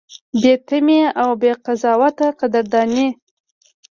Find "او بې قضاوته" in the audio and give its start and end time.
1.21-2.27